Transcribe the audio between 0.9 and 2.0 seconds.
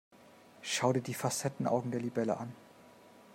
dir die Facettenaugen